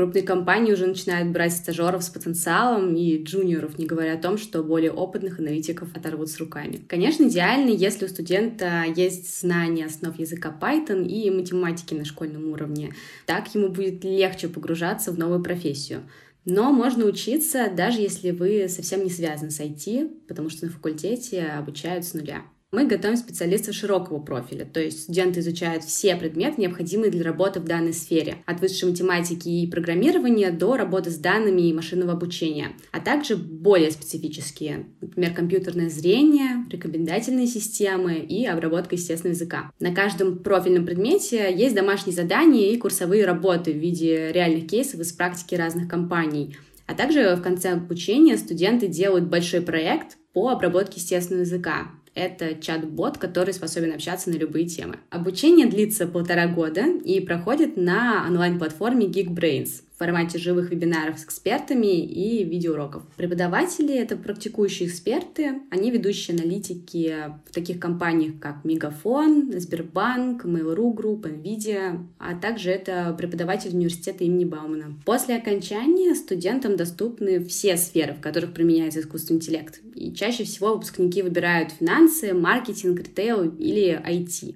[0.00, 4.62] Крупные компании уже начинают брать стажеров с потенциалом и джуниоров, не говоря о том, что
[4.62, 6.80] более опытных аналитиков оторвут с руками.
[6.88, 12.94] Конечно, идеально, если у студента есть знания основ языка Python и математики на школьном уровне.
[13.26, 16.00] Так ему будет легче погружаться в новую профессию.
[16.46, 21.42] Но можно учиться, даже если вы совсем не связаны с IT, потому что на факультете
[21.42, 22.44] обучают с нуля.
[22.72, 27.64] Мы готовим специалистов широкого профиля, то есть студенты изучают все предметы, необходимые для работы в
[27.64, 33.00] данной сфере, от высшей математики и программирования до работы с данными и машинного обучения, а
[33.00, 39.72] также более специфические, например, компьютерное зрение, рекомендательные системы и обработка естественного языка.
[39.80, 45.10] На каждом профильном предмете есть домашние задания и курсовые работы в виде реальных кейсов из
[45.10, 46.56] практики разных компаний.
[46.86, 51.88] А также в конце обучения студенты делают большой проект по обработке естественного языка.
[52.20, 54.98] Это чат-бот, который способен общаться на любые темы.
[55.08, 62.42] Обучение длится полтора года и проходит на онлайн-платформе Geekbrains формате живых вебинаров с экспертами и
[62.42, 63.02] видеоуроков.
[63.18, 67.14] Преподаватели— это практикующие эксперты, они ведущие аналитики
[67.46, 74.46] в таких компаниях, как Мегафон, Сбербанк, Mail.ru Group, NVIDIA, а также это преподаватель университета имени
[74.46, 74.94] Баумана.
[75.04, 79.82] После окончания студентам доступны все сферы, в которых применяется искусственный интеллект.
[79.94, 84.54] И чаще всего выпускники выбирают финансы, маркетинг, ритейл или IT.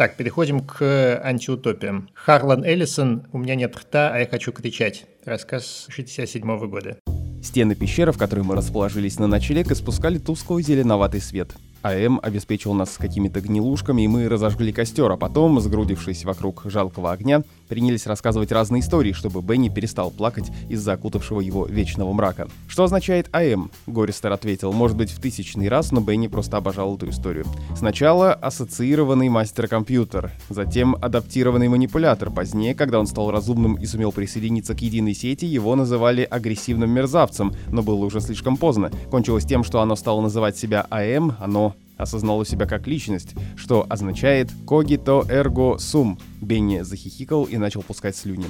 [0.00, 2.08] Так, переходим к антиутопиям.
[2.14, 5.04] Харлан Эллисон «У меня нет рта, а я хочу кричать».
[5.26, 6.96] Рассказ 67 года.
[7.42, 11.50] Стены пещеры, в которой мы расположились на ночлег, испускали тусклый зеленоватый свет.
[11.82, 17.42] АМ обеспечил нас какими-то гнилушками, и мы разожгли костер, а потом, сгрудившись вокруг жалкого огня,
[17.70, 22.48] принялись рассказывать разные истории, чтобы Бенни перестал плакать из-за окутавшего его вечного мрака.
[22.68, 24.72] «Что означает АМ?»— Гористер ответил.
[24.72, 27.46] «Может быть, в тысячный раз, но Бенни просто обожал эту историю.
[27.76, 32.30] Сначала ассоциированный мастер-компьютер, затем адаптированный манипулятор.
[32.30, 37.54] Позднее, когда он стал разумным и сумел присоединиться к единой сети, его называли агрессивным мерзавцем,
[37.68, 38.90] но было уже слишком поздно.
[39.12, 44.50] Кончилось тем, что оно стало называть себя АМ, оно осознало себя как личность, что означает
[44.66, 48.46] «cogito ergo sum», Бенни захихикал и начал пускать слюни.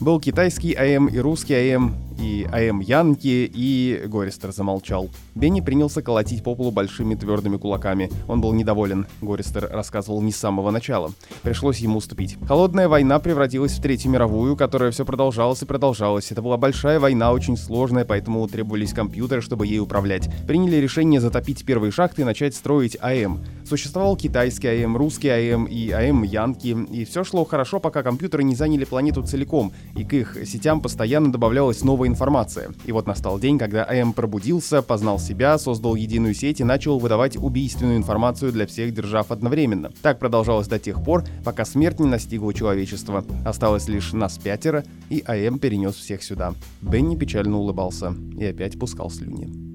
[0.00, 5.10] Был китайский АМ и русский АМ, и АМ Янки, и Гористер замолчал.
[5.34, 8.10] Бенни принялся колотить по полу большими твердыми кулаками.
[8.28, 11.12] Он был недоволен, Гористер рассказывал не с самого начала.
[11.42, 12.38] Пришлось ему уступить.
[12.46, 16.32] Холодная война превратилась в Третью мировую, которая все продолжалась и продолжалась.
[16.32, 20.30] Это была большая война, очень сложная, поэтому требовались компьютеры, чтобы ей управлять.
[20.46, 23.40] Приняли решение затопить первые шахты и начать строить АМ.
[23.64, 28.54] Существовал китайский АМ, русский АМ и АМ Янки, и все шло хорошо, пока компьютеры не
[28.54, 32.70] заняли планету целиком, и к их сетям постоянно добавлялась новая информация.
[32.84, 37.36] И вот настал день, когда АМ пробудился, познал себя, создал единую сеть и начал выдавать
[37.36, 39.90] убийственную информацию для всех держав одновременно.
[40.02, 43.24] Так продолжалось до тех пор, пока смерть не настигла человечество.
[43.46, 46.52] Осталось лишь нас пятеро, и АМ перенес всех сюда.
[46.82, 49.73] Бенни печально улыбался и опять пускал слюни.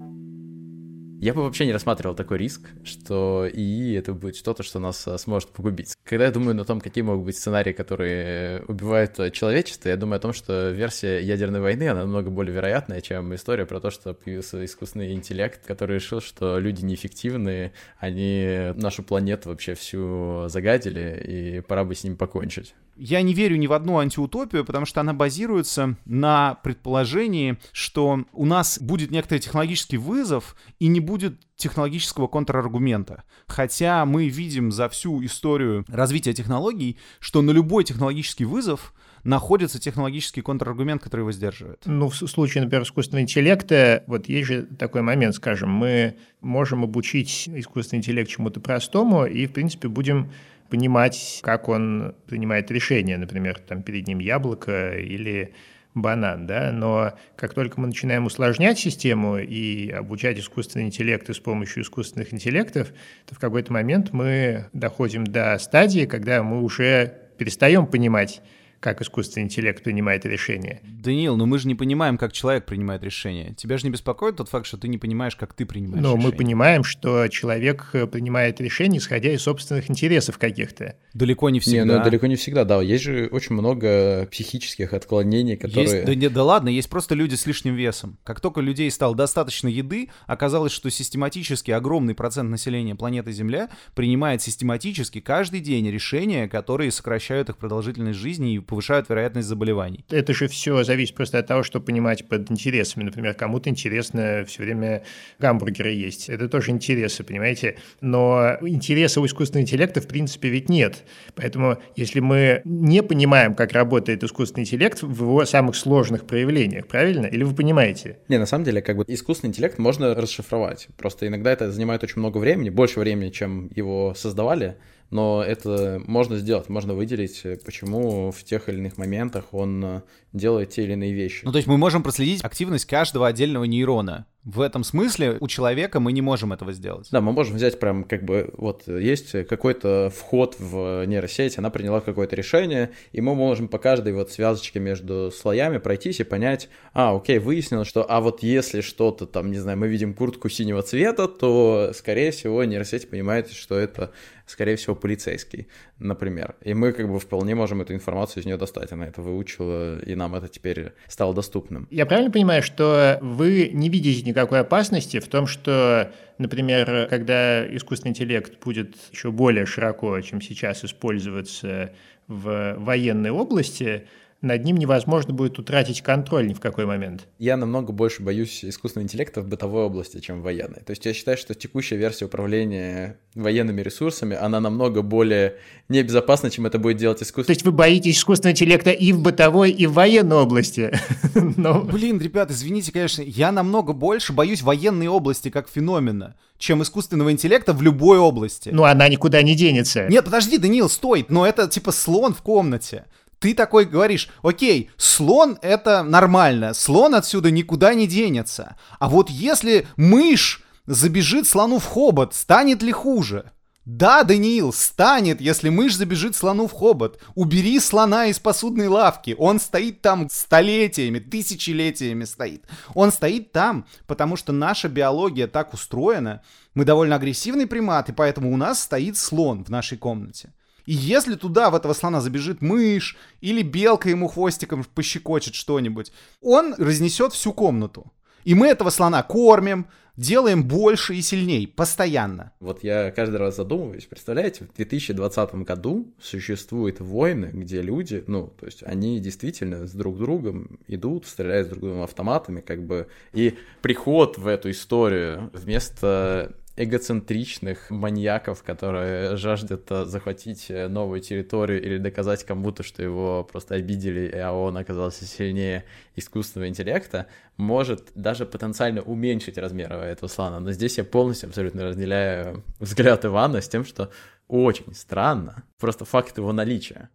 [1.21, 5.17] Я бы вообще не рассматривал такой риск, что ИИ это будет что-то, что нас а,
[5.17, 5.93] сможет погубить.
[6.05, 10.15] Когда я думаю о том, какие могут быть сценарии, которые убивают э, человечество, я думаю
[10.15, 14.13] о том, что версия ядерной войны, она намного более вероятная, чем история про то, что
[14.13, 21.60] появился искусственный интеллект, который решил, что люди неэффективны, они нашу планету вообще всю загадили, и
[21.60, 22.73] пора бы с ним покончить.
[22.99, 28.45] Я не верю ни в одну антиутопию, потому что она базируется на предположении, что у
[28.45, 33.23] нас будет некоторый технологический вызов и не будет технологического контраргумента.
[33.47, 40.41] Хотя мы видим за всю историю развития технологий, что на любой технологический вызов находится технологический
[40.41, 41.81] контраргумент, который его сдерживает.
[41.85, 47.49] Ну, в случае, например, искусственного интеллекта, вот есть же такой момент, скажем, мы можем обучить
[47.53, 50.31] искусственный интеллект чему-то простому и, в принципе, будем
[50.69, 55.53] понимать, как он принимает решения, например, там перед ним яблоко или
[55.95, 61.84] банан, да, но как только мы начинаем усложнять систему и обучать искусственный интеллект с помощью
[61.84, 62.89] искусственных интеллектов,
[63.25, 68.41] то в какой-то момент мы доходим до стадии, когда мы уже перестаем понимать,
[68.79, 70.81] как искусственный интеллект принимает решения.
[70.83, 73.53] Даниил, но мы же не понимаем, как человек принимает решение.
[73.55, 76.23] Тебя же не беспокоит тот факт, что ты не понимаешь, как ты принимаешь но решение?
[76.23, 80.95] Но мы понимаем, что человек э, принимает решение, исходя из собственных интересов каких-то.
[81.13, 81.85] Далеко не всегда.
[81.85, 82.81] Не, ну далеко не всегда, да.
[82.81, 85.83] Есть же очень много психических отклонений, которые...
[85.83, 88.17] Есть, да, не, да ладно, есть просто люди с лишним весом.
[88.23, 94.41] Как только людей стало достаточно еды, оказалось, что систематически огромный процент населения планеты Земля принимает
[94.41, 100.05] систематически каждый день решения, которые сокращают их продолжительность жизни и повышают вероятность заболеваний.
[100.12, 103.03] Это же все зависит просто от того, что понимать под интересами.
[103.03, 105.03] Например, кому-то интересно все время
[105.39, 106.29] гамбургеры есть.
[106.29, 107.77] Это тоже интересы, понимаете?
[107.99, 111.03] Но интереса у искусственного интеллекта в принципе ведь нет.
[111.34, 117.25] Поэтому если мы не понимаем, как работает искусственный интеллект в его самых сложных проявлениях, правильно?
[117.25, 118.19] Или вы понимаете?
[118.27, 120.89] Не, на самом деле, как бы искусственный интеллект можно расшифровать.
[120.95, 124.75] Просто иногда это занимает очень много времени, больше времени, чем его создавали
[125.10, 130.02] но это можно сделать, можно выделить, почему в тех или иных моментах он э,
[130.34, 131.45] делает те или иные вещи.
[131.45, 134.28] Ну, то есть мы можем проследить активность каждого отдельного нейрона.
[134.45, 137.10] В этом смысле у человека мы не можем этого сделать.
[137.12, 141.99] Да, мы можем взять прям как бы вот есть какой-то вход в нейросеть, она приняла
[141.99, 147.15] какое-то решение, и мы можем по каждой вот связочке между слоями пройтись и понять, а,
[147.15, 151.28] окей, выяснилось, что, а вот если что-то там, не знаю, мы видим куртку синего цвета,
[151.28, 154.12] то, скорее всего, нейросеть понимает, что это
[154.49, 155.67] скорее всего, полицейский,
[155.99, 156.56] например.
[156.63, 158.91] И мы как бы вполне можем эту информацию из нее достать.
[158.91, 161.88] Она это выучила, и нам это теперь стало доступным.
[161.91, 168.11] Я правильно понимаю, что вы не видите никакой опасности в том, что, например, когда искусственный
[168.11, 171.91] интеллект будет еще более широко, чем сейчас, использоваться
[172.27, 174.07] в военной области,
[174.41, 177.28] над ним невозможно будет утратить контроль ни в какой момент.
[177.39, 180.82] Я намного больше боюсь искусственного интеллекта в бытовой области, чем в военной.
[180.86, 185.57] То есть я считаю, что текущая версия управления военными ресурсами, она намного более
[185.89, 189.72] небезопасна, чем это будет делать искусственный То есть вы боитесь искусственного интеллекта и в бытовой,
[189.72, 190.91] и в военной области?
[191.57, 191.82] Но...
[191.82, 197.74] Блин, ребят, извините, конечно, я намного больше боюсь военной области как феномена, чем искусственного интеллекта
[197.74, 198.70] в любой области.
[198.70, 200.07] Ну, она никуда не денется.
[200.07, 203.05] Нет, подожди, Даниил, стой, но это типа слон в комнате
[203.39, 208.77] ты такой говоришь, окей, слон это нормально, слон отсюда никуда не денется.
[208.99, 213.51] А вот если мышь забежит слону в хобот, станет ли хуже?
[213.85, 217.19] Да, Даниил, станет, если мышь забежит слону в хобот.
[217.33, 219.35] Убери слона из посудной лавки.
[219.39, 222.65] Он стоит там столетиями, тысячелетиями стоит.
[222.93, 226.43] Он стоит там, потому что наша биология так устроена.
[226.75, 230.53] Мы довольно агрессивный примат, и поэтому у нас стоит слон в нашей комнате.
[230.89, 236.11] И если туда, в этого слона, забежит мышь, или белка ему хвостиком пощекочет что-нибудь,
[236.41, 238.11] он разнесет всю комнату.
[238.43, 239.85] И мы этого слона кормим,
[240.19, 242.53] делаем больше и сильней, постоянно.
[242.59, 248.65] Вот я каждый раз задумываюсь, представляете, в 2020 году существуют войны, где люди, ну, то
[248.65, 253.55] есть они действительно с друг другом идут, стреляют с друг другом автоматами, как бы, и
[253.83, 261.97] приход в эту историю вместо эгоцентричных маньяков, которые жаждут э, захватить э, новую территорию или
[261.97, 265.84] доказать кому-то, что его просто обидели, а он оказался сильнее
[266.15, 267.27] искусственного интеллекта,
[267.57, 270.61] может даже потенциально уменьшить размеры этого слона.
[270.61, 274.09] Но здесь я полностью абсолютно разделяю взгляд Ивана с тем, что
[274.47, 277.09] очень странно, просто факт его наличия.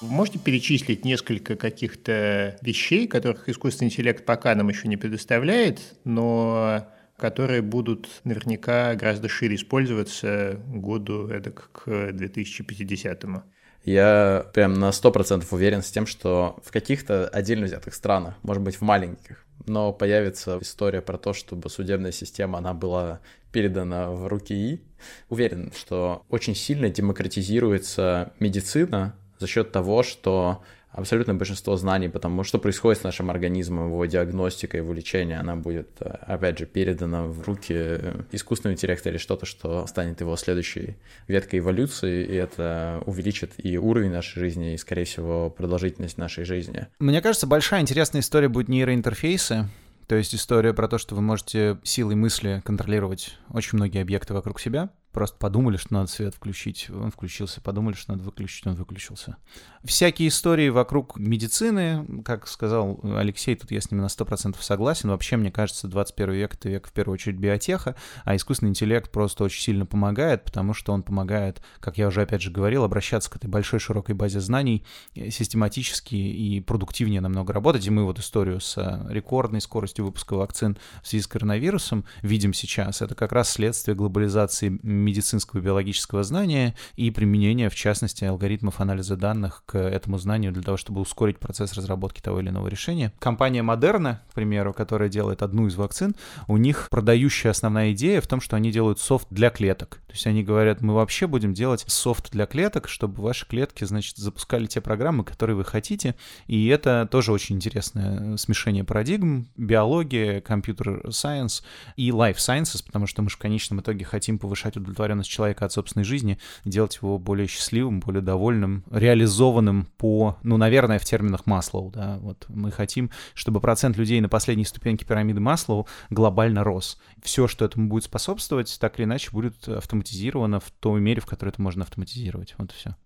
[0.00, 6.88] Можете перечислить несколько каких-то вещей, которых искусственный интеллект пока нам еще не предоставляет, но
[7.20, 13.42] которые будут наверняка гораздо шире использоваться году эдак к 2050 -му.
[13.84, 18.76] Я прям на 100% уверен с тем, что в каких-то отдельно взятых странах, может быть,
[18.76, 23.20] в маленьких, но появится история про то, чтобы судебная система, она была
[23.52, 24.80] передана в руки И.
[25.28, 30.62] Уверен, что очень сильно демократизируется медицина за счет того, что
[30.92, 35.88] абсолютно большинство знаний, потому что происходит с нашим организмом, его диагностика, его лечение, она будет,
[36.00, 38.00] э, опять же, передана в руки
[38.32, 40.96] искусственного интеллекта или что-то, что станет его следующей
[41.28, 46.86] веткой эволюции, и это увеличит и уровень нашей жизни, и, скорее всего, продолжительность нашей жизни.
[46.98, 49.68] Мне кажется, большая интересная история будет нейроинтерфейсы,
[50.10, 54.58] то есть история про то, что вы можете силой мысли контролировать очень многие объекты вокруг
[54.58, 59.36] себя, Просто подумали, что надо свет включить, он включился, подумали, что надо выключить, он выключился.
[59.82, 65.08] Всякие истории вокруг медицины, как сказал Алексей, тут я с ним на 100% согласен.
[65.08, 69.42] Вообще, мне кажется, 21 век— это век, в первую очередь, биотеха, а искусственный интеллект просто
[69.42, 73.36] очень сильно помогает, потому что он помогает, как я уже опять же говорил, обращаться к
[73.36, 74.84] этой большой широкой базе знаний
[75.14, 77.84] систематически и продуктивнее намного работать.
[77.86, 78.76] И мы вот историю с
[79.08, 83.02] рекордной скоростью выпуска вакцин в связи с коронавирусом видим сейчас.
[83.02, 89.16] Это как раз следствие глобализации медицинского и биологического знания и применение, в частности, алгоритмов анализа
[89.16, 93.12] данных к этому знанию для того, чтобы ускорить процесс разработки того или иного решения.
[93.18, 96.14] Компания Moderna, к примеру, которая делает одну из вакцин,
[96.48, 100.00] у них продающая основная идея в том, что они делают софт для клеток.
[100.06, 104.16] То есть они говорят, мы вообще будем делать софт для клеток, чтобы ваши клетки, значит,
[104.16, 106.14] запускали те программы, которые вы хотите.
[106.46, 109.48] И это тоже очень интересное смешение парадигм.
[109.56, 111.62] Биология, компьютер science
[111.96, 115.72] и life sciences, потому что мы же в конечном итоге хотим повышать удовлетворенность человека от
[115.72, 121.90] собственной жизни, делать его более счастливым, более довольным, реализованным по, ну, наверное, в терминах Маслоу,
[121.90, 126.98] да, вот мы хотим, чтобы процент людей на последней ступеньке пирамиды Маслоу глобально рос.
[127.22, 131.50] Все, что этому будет способствовать, так или иначе будет автоматизировано в той мере, в которой
[131.50, 132.54] это можно автоматизировать.
[132.58, 132.96] Вот и все.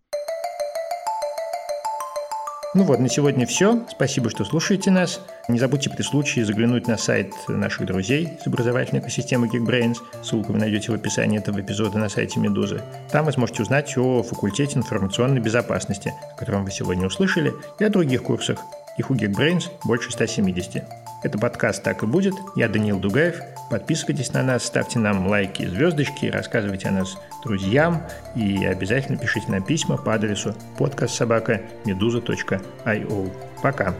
[2.75, 3.87] Ну вот, на сегодня все.
[3.89, 5.21] Спасибо, что слушаете нас.
[5.47, 9.99] Не забудьте при случае заглянуть на сайт наших друзей с образовательной экосистемы Geekbrains.
[10.25, 12.83] Ссылку вы найдете в описании этого эпизода на сайте Медузы.
[13.13, 17.91] Там вы сможете узнать о факультете информационной безопасности, о котором вы сегодня услышали, и о
[17.91, 18.59] других курсах.
[18.99, 20.83] Их у Geekbrains больше 170.
[21.23, 22.35] Это подкаст «Так и будет».
[22.57, 23.41] Я Даниил Дугаев.
[23.71, 28.03] Подписывайтесь на нас, ставьте нам лайки и звездочки, рассказывайте о нас друзьям
[28.35, 33.33] и обязательно пишите нам письма по адресу подкастсобака.медуза.io.
[33.63, 33.95] Пока!